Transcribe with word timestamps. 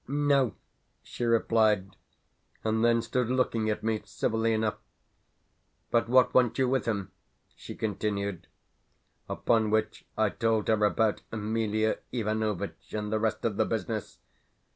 "No," 0.07 0.55
she 1.03 1.25
replied, 1.25 1.95
and 2.63 2.83
then 2.83 3.03
stood 3.03 3.29
looking 3.29 3.69
at 3.69 3.83
me 3.83 4.01
civilly 4.03 4.51
enough. 4.51 4.79
"But 5.91 6.09
what 6.09 6.33
want 6.33 6.57
you 6.57 6.67
with 6.67 6.87
him?" 6.87 7.11
she 7.55 7.75
continued; 7.75 8.47
upon 9.29 9.69
which 9.69 10.07
I 10.17 10.29
told 10.29 10.69
her 10.69 10.85
about 10.85 11.21
Emelia 11.31 11.99
Ivanovitch 12.11 12.95
and 12.95 13.13
the 13.13 13.19
rest 13.19 13.45
of 13.45 13.57
the 13.57 13.65
business. 13.65 14.17